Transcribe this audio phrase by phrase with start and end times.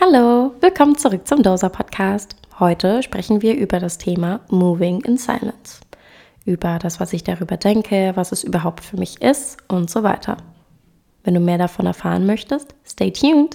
[0.00, 2.34] Hallo, willkommen zurück zum Doser Podcast.
[2.58, 5.80] Heute sprechen wir über das Thema Moving in Silence.
[6.44, 10.36] Über das, was ich darüber denke, was es überhaupt für mich ist und so weiter.
[11.22, 13.54] Wenn du mehr davon erfahren möchtest, stay tuned.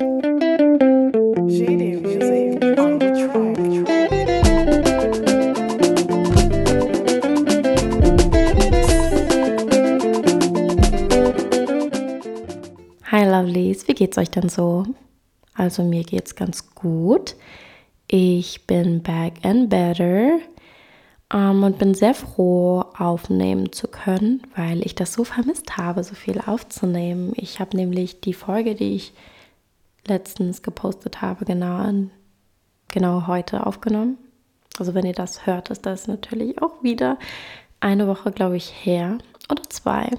[13.12, 14.86] Hi Lovelies, wie geht's euch denn so?
[15.60, 17.36] Also mir geht's ganz gut.
[18.08, 20.40] Ich bin back and better
[21.34, 26.16] ähm, und bin sehr froh, aufnehmen zu können, weil ich das so vermisst habe, so
[26.16, 27.34] viel aufzunehmen.
[27.36, 29.14] Ich habe nämlich die Folge, die ich
[30.08, 31.92] letztens gepostet habe, genau,
[32.88, 34.18] genau heute aufgenommen.
[34.80, 37.20] Also wenn ihr das hört, ist das natürlich auch wieder
[37.82, 39.18] eine Woche, glaube ich, her
[39.52, 40.10] oder zwei.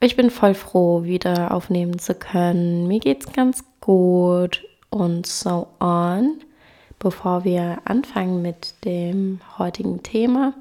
[0.00, 2.86] Ich bin voll froh, wieder aufnehmen zu können.
[2.88, 6.40] Mir geht's ganz gut und so on.
[6.98, 10.54] Bevor wir anfangen mit dem heutigen Thema,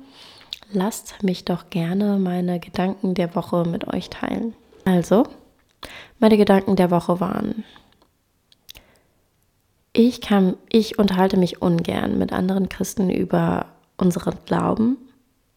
[0.71, 4.53] lasst mich doch gerne meine Gedanken der Woche mit euch teilen.
[4.83, 5.23] Also,
[6.19, 7.63] meine Gedanken der Woche waren,
[9.91, 14.97] ich, kann, ich unterhalte mich ungern mit anderen Christen über unseren Glauben,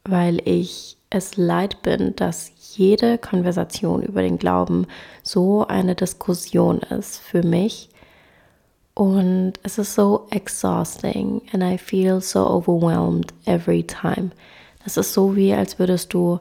[0.09, 4.87] weil ich es leid bin, dass jede Konversation über den Glauben
[5.23, 7.89] so eine Diskussion ist für mich.
[8.95, 14.31] Und es ist so exhausting and I feel so overwhelmed every time.
[14.85, 16.41] Das ist so wie, als würdest du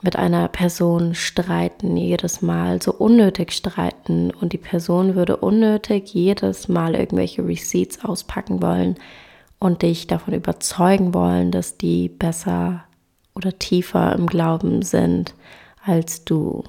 [0.00, 6.68] mit einer Person streiten jedes Mal, so unnötig streiten und die Person würde unnötig jedes
[6.68, 8.96] Mal irgendwelche Receipts auspacken wollen
[9.62, 12.82] und dich davon überzeugen wollen, dass die besser
[13.32, 15.34] oder tiefer im Glauben sind
[15.84, 16.64] als du.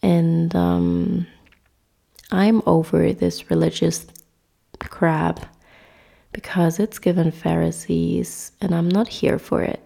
[0.00, 1.26] And um,
[2.30, 4.06] I'm over this religious
[4.78, 5.48] crap
[6.32, 9.80] because it's given Pharisees and I'm not here for it.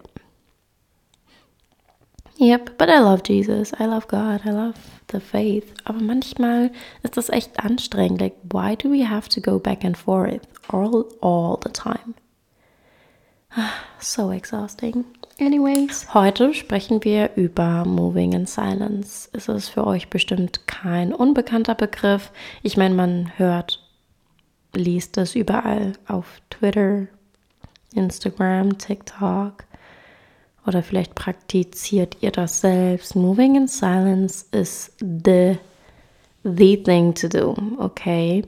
[2.43, 3.71] Yep, but I love Jesus.
[3.79, 4.41] I love God.
[4.43, 4.75] I love
[5.07, 5.73] the faith.
[5.85, 6.71] Aber manchmal
[7.01, 8.19] ist das echt anstrengend.
[8.19, 12.15] Like, why do we have to go back and forth all, all the time?
[13.99, 15.05] So exhausting.
[15.39, 19.29] Anyways, heute sprechen wir über Moving in Silence.
[19.31, 22.33] Ist es für euch bestimmt kein unbekannter Begriff?
[22.61, 23.79] Ich meine, man hört,
[24.73, 27.07] liest es überall auf Twitter,
[27.93, 29.63] Instagram, TikTok
[30.65, 33.15] oder vielleicht praktiziert ihr das selbst.
[33.15, 35.57] Moving in Silence ist the,
[36.43, 38.43] the thing to do, okay?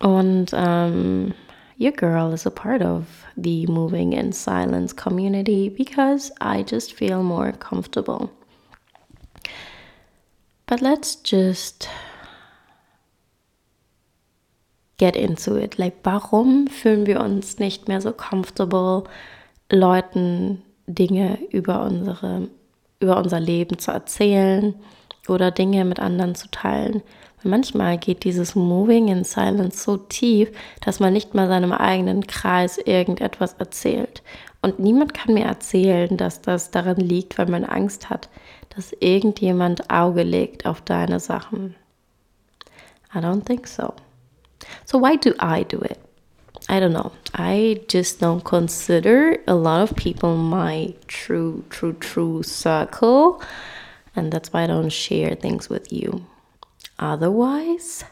[0.00, 1.34] Und ähm,
[1.78, 3.04] your girl is a part of
[3.36, 8.30] the moving in silence community because I just feel more comfortable.
[10.66, 11.88] But let's just
[14.98, 15.78] get into it.
[15.78, 19.04] Like, warum fühlen wir uns nicht mehr so comfortable,
[19.70, 22.48] Leuten Dinge über unsere,
[23.00, 24.74] über unser Leben zu erzählen
[25.28, 27.02] oder Dinge mit anderen zu teilen?
[27.44, 30.50] manchmal geht dieses Moving in Silence so tief,
[30.80, 34.22] dass man nicht mal seinem eigenen Kreis irgendetwas erzählt.
[34.60, 38.28] Und niemand kann mir erzählen, dass das daran liegt, weil man Angst hat,
[38.74, 41.76] dass irgendjemand Auge legt auf deine Sachen.
[43.14, 43.94] I don't think so.
[44.84, 45.98] So why do I do it?
[46.68, 47.12] I don't know.
[47.34, 53.40] I just don't consider a lot of people my true, true, true circle.
[54.14, 56.26] And that's why I don't share things with you.
[56.98, 58.04] Otherwise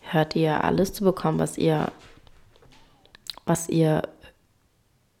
[0.00, 1.92] hört ihr alles zu bekommen, was ihr,
[3.46, 4.02] was ihr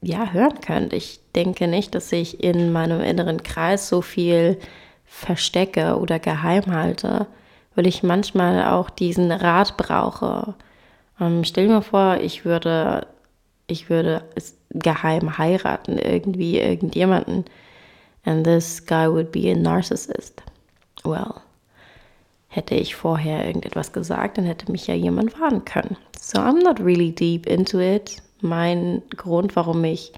[0.00, 0.92] ja hören könnt.
[0.92, 4.58] Ich denke nicht, dass ich in meinem inneren Kreis so viel
[5.04, 7.26] verstecke oder geheim halte,
[7.74, 10.54] weil ich manchmal auch diesen Rat brauche.
[11.20, 13.06] Ähm, stell dir mal vor, ich würde,
[13.66, 14.24] ich würde
[14.70, 17.44] geheim heiraten, irgendwie irgendjemanden.
[18.24, 20.42] And this guy would be a narcissist.
[21.04, 21.34] Well,
[22.52, 25.96] Hätte ich vorher irgendetwas gesagt, dann hätte mich ja jemand warnen können.
[26.20, 28.20] So I'm not really deep into it.
[28.40, 30.12] Mein Grund, warum ich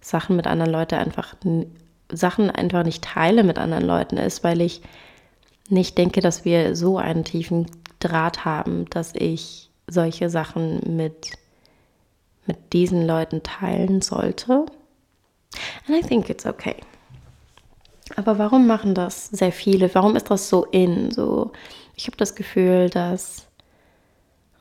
[0.00, 1.36] Sachen mit anderen Leuten einfach
[2.10, 4.82] Sachen einfach nicht teile mit anderen Leuten ist, weil ich
[5.68, 7.66] nicht denke, dass wir so einen tiefen
[8.00, 11.32] Draht haben, dass ich solche Sachen mit
[12.48, 14.66] mit diesen Leuten teilen sollte.
[15.86, 16.76] And I think it's okay.
[18.16, 19.94] Aber warum machen das sehr viele?
[19.94, 21.10] Warum ist das so in?
[21.10, 21.52] So,
[21.94, 23.46] ich habe das Gefühl, dass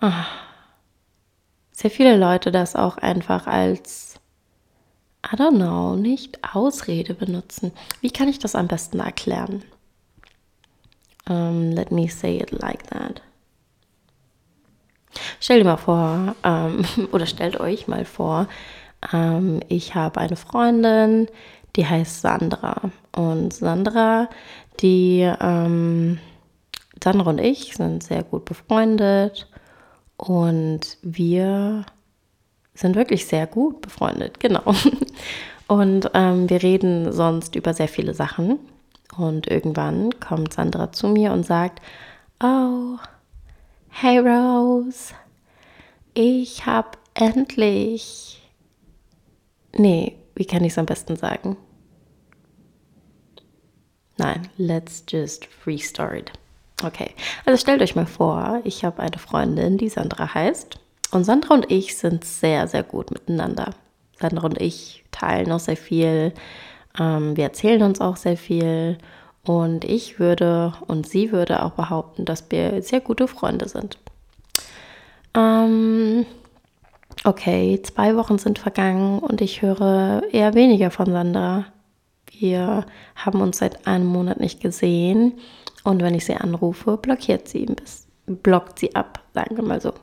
[0.01, 0.11] oh,
[1.71, 4.19] sehr viele Leute das auch einfach als,
[5.25, 7.71] I don't know, nicht Ausrede benutzen.
[8.01, 9.63] Wie kann ich das am besten erklären?
[11.29, 13.21] Um, let me say it like that.
[15.39, 18.47] Stell dir mal vor, ähm, oder stellt euch mal vor,
[19.13, 21.27] ähm, ich habe eine Freundin,
[21.75, 22.91] die heißt Sandra.
[23.15, 24.29] Und Sandra,
[24.79, 26.19] die, ähm,
[27.03, 29.47] Sandra und ich sind sehr gut befreundet
[30.17, 31.85] und wir
[32.73, 34.63] sind wirklich sehr gut befreundet, genau.
[35.67, 38.59] Und ähm, wir reden sonst über sehr viele Sachen.
[39.17, 41.81] Und irgendwann kommt Sandra zu mir und sagt,
[42.41, 42.97] oh,
[43.89, 45.13] hey Rose,
[46.17, 48.41] ich habe endlich...
[49.77, 51.57] Nee, wie kann ich es am besten sagen?
[54.17, 56.31] Nein, let's just restart.
[56.83, 57.11] Okay,
[57.45, 60.79] also stellt euch mal vor, ich habe eine Freundin, die Sandra heißt.
[61.11, 63.75] Und Sandra und ich sind sehr, sehr gut miteinander.
[64.19, 66.33] Sandra und ich teilen auch sehr viel.
[66.99, 68.97] Ähm, wir erzählen uns auch sehr viel.
[69.45, 73.99] Und ich würde und sie würde auch behaupten, dass wir sehr gute Freunde sind.
[75.37, 76.25] Ähm,
[77.23, 81.65] okay, zwei Wochen sind vergangen und ich höre eher weniger von Sandra.
[82.39, 82.85] Wir
[83.15, 85.33] haben uns seit einem Monat nicht gesehen
[85.83, 87.67] und wenn ich sie anrufe, blockiert sie,
[88.25, 89.93] blockt sie ab, sagen wir mal so.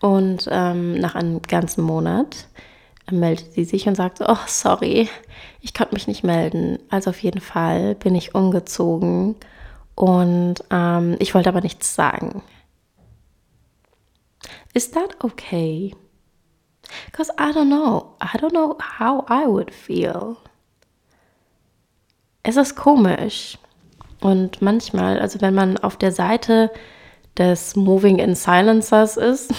[0.00, 2.46] Und ähm, nach einem ganzen Monat
[3.10, 5.08] meldet sie sich und sagt, oh, sorry,
[5.60, 6.78] ich konnte mich nicht melden.
[6.90, 9.34] Also auf jeden Fall bin ich umgezogen
[9.96, 12.42] und ähm, ich wollte aber nichts sagen.
[14.74, 15.94] Is that okay?
[17.06, 18.16] Because I don't know.
[18.20, 20.36] I don't know how I would feel.
[22.42, 23.56] Es ist komisch.
[24.20, 26.70] Und manchmal, also wenn man auf der Seite
[27.36, 29.52] des Moving in Silencers ist,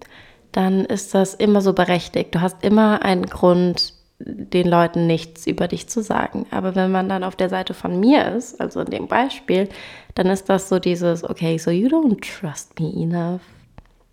[0.52, 2.34] dann ist das immer so berechtigt.
[2.34, 6.46] Du hast immer einen Grund, den Leuten nichts über dich zu sagen.
[6.50, 9.68] Aber wenn man dann auf der Seite von mir ist, also in dem Beispiel,
[10.14, 13.40] dann ist das so dieses, okay, so you don't trust me enough.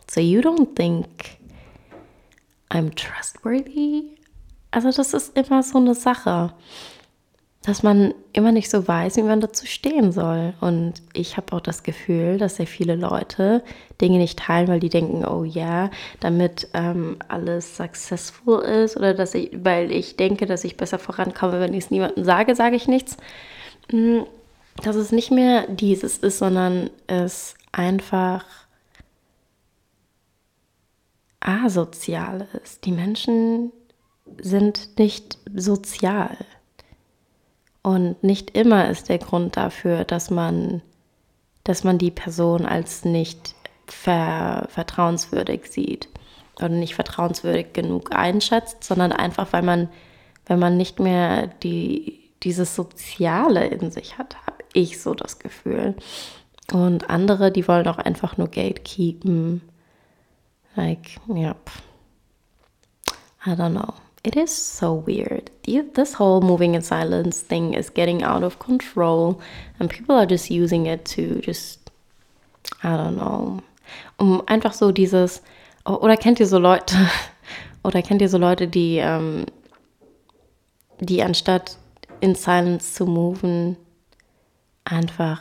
[0.09, 1.07] So you don't think
[2.69, 4.17] I'm trustworthy.
[4.71, 6.53] Also das ist immer so eine Sache
[7.65, 10.53] dass man immer nicht so weiß, wie man dazu stehen soll.
[10.61, 13.63] Und ich habe auch das Gefühl, dass sehr viele Leute
[13.99, 19.33] Dinge nicht teilen, weil die denken, oh ja, damit ähm, alles successful ist oder dass
[19.33, 22.87] ich, weil ich denke, dass ich besser vorankomme, wenn ich es niemandem sage, sage ich
[22.87, 23.17] nichts.
[23.89, 24.25] Hm,
[24.83, 28.45] dass es nicht mehr dieses ist, sondern es einfach
[31.45, 32.86] asozial ist.
[32.86, 33.71] Die Menschen
[34.42, 36.38] sind nicht sozial.
[37.83, 40.81] Und nicht immer ist der Grund dafür, dass man,
[41.63, 43.53] dass man die Person als nicht
[43.86, 46.09] ver, vertrauenswürdig sieht
[46.57, 49.89] oder nicht vertrauenswürdig genug einschätzt, sondern einfach, weil man,
[50.48, 55.95] wenn man nicht mehr die, dieses Soziale in sich hat, habe ich so das Gefühl.
[56.71, 59.62] Und andere, die wollen auch einfach nur gatekeepen.
[60.75, 61.69] Like, yep.
[63.45, 63.94] I don't know.
[64.25, 65.51] it is so weird.
[65.94, 69.39] This whole moving in silence thing is getting out of control,
[69.80, 71.92] and people are just using it to just,
[72.81, 73.62] I don't know,
[74.19, 75.44] um einfach so dieses,
[75.86, 76.95] oder kennt ihr so Leute,
[77.83, 79.45] oder kennt ihr so Leute, die, ähm,
[81.00, 81.77] die anstatt
[82.19, 83.77] in silence zu moven,
[84.86, 85.39] einfach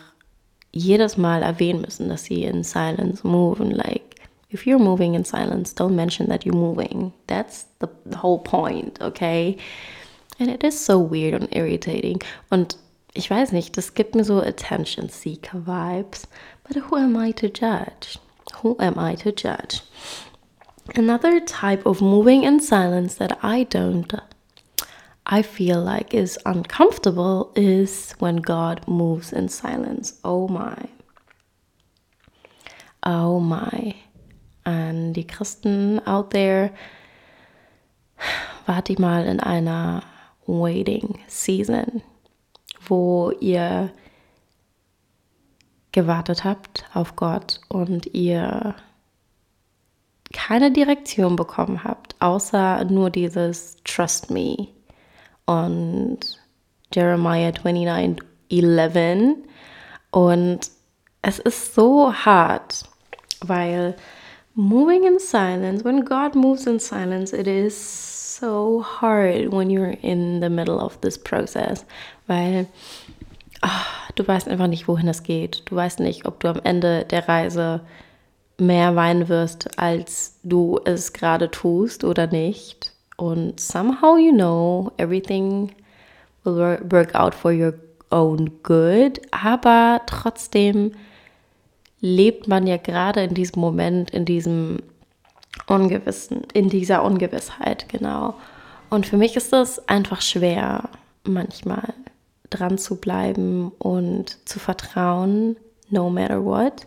[0.72, 4.03] jedes Mal erwähnen müssen, dass sie in silence moven, like,
[4.54, 7.12] if you're moving in silence, don't mention that you're moving.
[7.26, 9.56] That's the, the whole point, okay?
[10.38, 12.22] And it is so weird and irritating.
[12.52, 12.76] Und
[13.14, 16.28] ich weiß nicht, das gibt mir so Attention Seeker Vibes.
[16.62, 18.16] But who am I to judge?
[18.62, 19.82] Who am I to judge?
[20.94, 24.12] Another type of moving in silence that I don't
[25.26, 30.20] I feel like is uncomfortable is when God moves in silence.
[30.22, 30.76] Oh my.
[33.02, 33.94] Oh my
[34.64, 36.70] an die Christen out there,
[38.66, 40.02] wart ihr mal in einer
[40.46, 42.02] Waiting Season,
[42.86, 43.90] wo ihr
[45.92, 48.74] gewartet habt auf Gott und ihr
[50.32, 54.68] keine Direktion bekommen habt, außer nur dieses Trust Me
[55.46, 56.18] und
[56.92, 58.18] Jeremiah 29,
[58.50, 59.36] 11.
[60.10, 60.60] Und
[61.22, 62.84] es ist so hart,
[63.40, 63.96] weil
[64.54, 70.40] moving in silence, when God moves in silence, it is so hard when you're in
[70.40, 71.84] the middle of this process,
[72.28, 72.66] weil
[73.62, 75.62] ach, du weißt einfach nicht, wohin es geht.
[75.66, 77.80] Du weißt nicht, ob du am Ende der Reise
[78.58, 82.92] mehr weinen wirst, als du es gerade tust oder nicht.
[83.16, 85.72] Und somehow you know everything
[86.44, 87.74] will work out for your
[88.10, 90.92] own good, aber trotzdem
[92.04, 94.82] lebt man ja gerade in diesem Moment, in diesem
[95.66, 98.34] Ungewissen, in dieser Ungewissheit, genau.
[98.90, 100.90] Und für mich ist das einfach schwer,
[101.24, 101.94] manchmal
[102.50, 105.56] dran zu bleiben und zu vertrauen,
[105.88, 106.86] no matter what.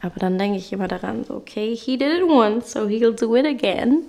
[0.00, 3.36] Aber dann denke ich immer daran, so, okay, he did it once, so he'll do
[3.36, 4.02] it again.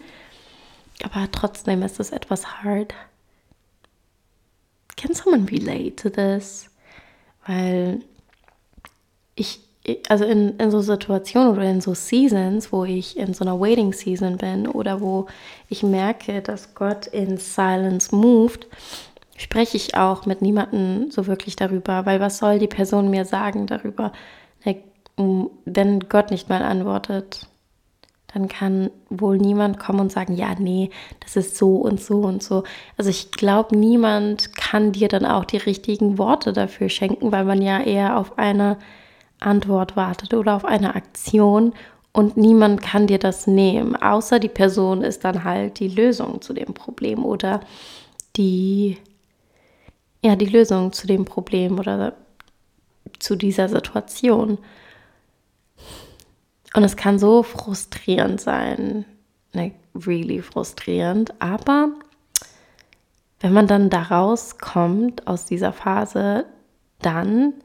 [1.04, 2.96] Aber trotzdem ist es etwas hard.
[4.98, 6.68] Can someone relate to this?
[7.46, 8.00] Weil
[9.36, 9.60] ich,
[10.10, 13.94] also in, in so Situationen oder in so Seasons, wo ich in so einer Waiting
[13.94, 15.28] Season bin oder wo
[15.70, 18.68] ich merke, dass Gott in Silence moved,
[19.38, 23.66] spreche ich auch mit niemandem so wirklich darüber, weil was soll die Person mir sagen
[23.66, 24.12] darüber?
[25.66, 27.48] Wenn Gott nicht mal antwortet,
[28.34, 32.42] dann kann wohl niemand kommen und sagen, ja, nee, das ist so und so und
[32.42, 32.64] so.
[32.98, 37.62] Also ich glaube, niemand kann dir dann auch die richtigen Worte dafür schenken, weil man
[37.62, 38.78] ja eher auf eine
[39.42, 41.74] Antwort wartet oder auf eine Aktion
[42.14, 46.54] und niemand kann dir das nehmen, außer die Person ist dann halt die Lösung zu
[46.54, 47.62] dem Problem oder
[48.36, 48.98] die
[50.24, 52.14] ja, die Lösung zu dem Problem oder
[53.20, 54.58] zu dieser Situation.
[56.74, 59.06] Und es kann so frustrierend sein,
[59.54, 61.90] like really frustrierend, aber
[63.40, 66.46] wenn man dann da rauskommt aus dieser Phase,
[67.00, 67.56] dann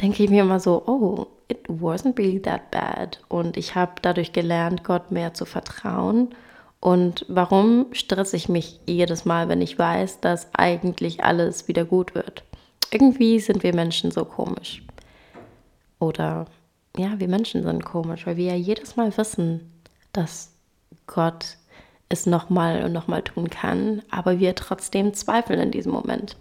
[0.00, 3.20] denke ich mir immer so, oh, it wasn't really that bad.
[3.28, 6.34] Und ich habe dadurch gelernt, Gott mehr zu vertrauen.
[6.80, 12.14] Und warum stresse ich mich jedes Mal, wenn ich weiß, dass eigentlich alles wieder gut
[12.14, 12.44] wird?
[12.90, 14.82] Irgendwie sind wir Menschen so komisch.
[15.98, 16.46] Oder
[16.96, 19.72] ja, wir Menschen sind komisch, weil wir ja jedes Mal wissen,
[20.12, 20.52] dass
[21.06, 21.56] Gott
[22.08, 26.36] es nochmal und nochmal tun kann, aber wir trotzdem zweifeln in diesem Moment.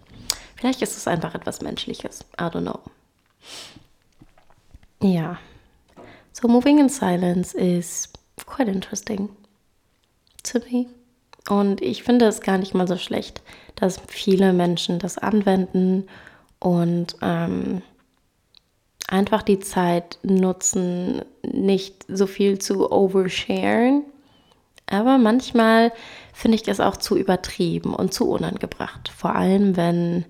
[0.55, 2.21] Vielleicht ist es einfach etwas Menschliches.
[2.39, 2.79] I don't know.
[5.01, 5.37] Ja.
[6.31, 8.09] So, moving in silence is
[8.45, 9.29] quite interesting
[10.43, 10.87] to me.
[11.49, 13.41] Und ich finde es gar nicht mal so schlecht,
[13.75, 16.07] dass viele Menschen das anwenden
[16.59, 17.81] und ähm,
[19.07, 24.03] einfach die Zeit nutzen, nicht so viel zu oversharen.
[24.87, 25.91] Aber manchmal
[26.33, 29.09] finde ich das auch zu übertrieben und zu unangebracht.
[29.09, 30.25] Vor allem, wenn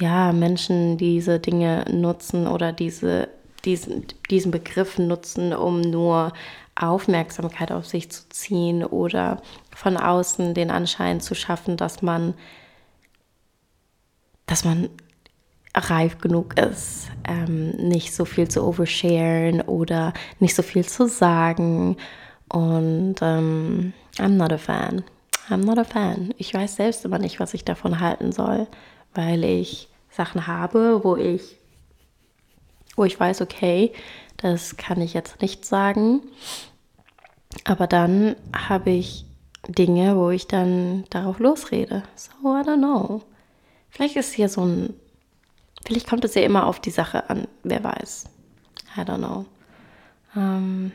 [0.00, 3.28] ja, Menschen diese Dinge nutzen oder diese,
[3.64, 6.32] diesen, diesen Begriff nutzen, um nur
[6.76, 9.42] Aufmerksamkeit auf sich zu ziehen oder
[9.74, 12.34] von außen den Anschein zu schaffen, dass man,
[14.46, 14.88] dass man
[15.74, 21.96] reif genug ist, ähm, nicht so viel zu oversharen oder nicht so viel zu sagen.
[22.48, 25.04] Und ähm, I'm not a fan.
[25.48, 26.34] I'm not a fan.
[26.36, 28.66] Ich weiß selbst immer nicht, was ich davon halten soll,
[29.18, 31.56] weil ich Sachen habe, wo ich,
[32.94, 33.92] wo ich weiß, okay,
[34.36, 36.22] das kann ich jetzt nicht sagen.
[37.64, 39.24] Aber dann habe ich
[39.66, 42.04] Dinge, wo ich dann darauf losrede.
[42.14, 43.22] So, I don't know.
[43.90, 44.94] Vielleicht ist hier so ein
[45.84, 48.26] Vielleicht kommt es ja immer auf die Sache an, wer weiß.
[48.96, 49.46] I don't know.
[50.36, 50.92] Ähm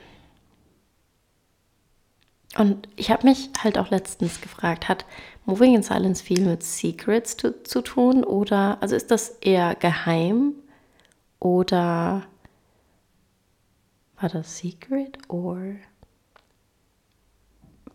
[2.57, 5.05] und ich habe mich halt auch letztens gefragt, hat
[5.45, 10.53] Moving in Silence viel mit Secrets zu, zu tun oder, also ist das eher geheim
[11.39, 12.23] oder
[14.19, 15.75] war das Secret oder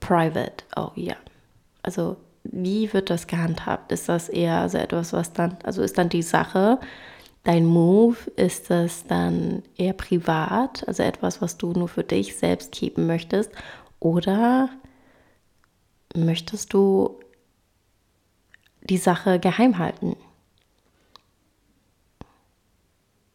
[0.00, 0.65] Private?
[0.77, 1.17] Oh ja.
[1.83, 3.93] Also wie wird das gehandhabt?
[3.93, 6.81] Ist das eher so etwas, was dann, also ist dann die Sache,
[7.45, 12.73] dein Move, ist das dann eher privat, also etwas, was du nur für dich selbst
[12.73, 13.50] keepen möchtest?
[14.00, 14.71] Oder
[16.14, 17.21] möchtest du
[18.83, 20.17] die Sache geheim halten?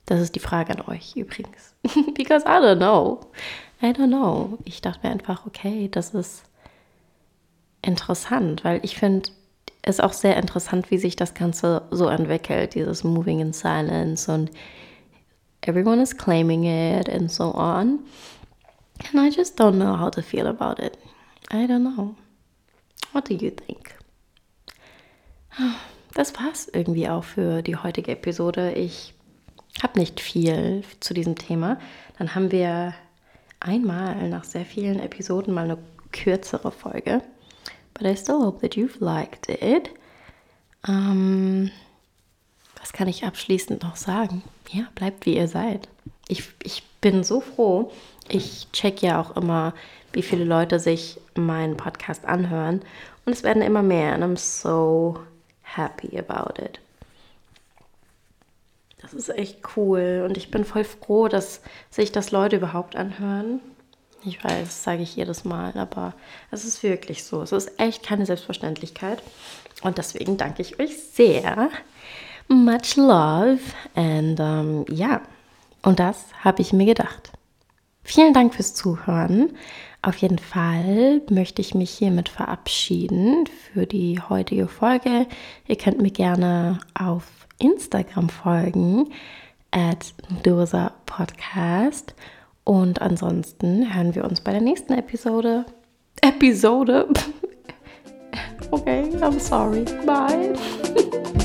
[0.06, 1.76] Das ist die Frage an euch übrigens.
[2.16, 3.22] Because I don't know.
[3.82, 4.58] I don't know.
[4.66, 6.44] Ich dachte mir einfach, okay, das ist
[7.82, 9.30] interessant, weil ich finde
[9.82, 14.50] es auch sehr interessant, wie sich das Ganze so entwickelt, dieses Moving in Silence und
[15.62, 18.00] everyone is claiming it and so on.
[19.12, 20.98] And I just don't know how to feel about it.
[21.52, 22.16] I don't know.
[23.12, 23.96] What do you think?
[26.16, 28.74] Das war's irgendwie auch für die heutige Episode.
[28.74, 29.16] Ich
[29.82, 31.80] habe nicht viel zu diesem Thema.
[32.20, 32.94] Dann haben wir
[33.60, 35.80] einmal nach sehr vielen Episoden mal eine
[36.12, 37.24] kürzere Folge.
[37.96, 39.90] But I still hope that you've liked it.
[40.88, 41.72] Ähm,
[42.80, 44.44] was kann ich abschließend noch sagen?
[44.72, 45.88] Ja, bleibt wie ihr seid.
[46.28, 47.92] Ich, ich bin so froh.
[48.30, 49.74] Ich check ja auch immer,
[50.14, 52.82] wie viele Leute sich meinen Podcast anhören.
[53.26, 54.14] Und es werden immer mehr.
[54.14, 55.20] And I'm so
[55.62, 56.80] happy about it.
[59.02, 60.24] Das ist echt cool.
[60.26, 63.60] Und ich bin voll froh, dass sich das Leute überhaupt anhören.
[64.26, 66.14] Ich weiß, das sage ich jedes Mal, aber
[66.50, 67.42] es ist wirklich so.
[67.42, 69.22] Es ist echt keine Selbstverständlichkeit.
[69.82, 71.70] Und deswegen danke ich euch sehr.
[72.48, 73.60] Much love.
[73.96, 75.22] Ähm, ja,
[75.82, 77.34] und das habe ich mir gedacht.
[78.04, 79.54] Vielen Dank fürs Zuhören.
[80.02, 85.28] Auf jeden Fall möchte ich mich hiermit verabschieden für die heutige Folge.
[85.68, 87.26] Ihr könnt mir gerne auf
[87.60, 89.12] Instagram folgen,
[89.72, 92.14] at Dosa Podcast.
[92.66, 95.66] Und ansonsten hören wir uns bei der nächsten Episode.
[96.22, 97.08] Episode?
[98.72, 99.86] okay, I'm sorry.
[100.06, 100.54] Bye.